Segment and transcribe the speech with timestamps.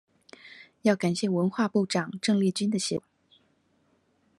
[0.81, 3.03] 要感謝文化部長鄭麗君的協助